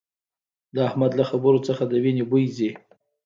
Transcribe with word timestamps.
د 0.75 0.77
احمد 0.87 1.11
له 1.19 1.23
خبرو 1.29 1.59
څخه 1.67 1.83
د 1.87 1.93
وينې 2.03 2.23
بوي 2.29 2.45
ځي 2.57 2.69